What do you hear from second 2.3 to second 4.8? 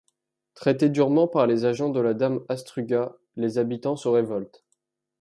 Astruga, les habitants se révoltent.